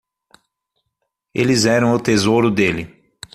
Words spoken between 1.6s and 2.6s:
eram o tesouro